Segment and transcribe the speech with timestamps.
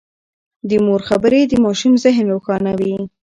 [0.69, 2.93] د مور خبرې د ماشوم ذهن روښانوي.